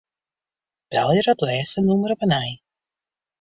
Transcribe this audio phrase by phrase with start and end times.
[0.89, 2.51] Belje dat lêste nûmer op 'e nij.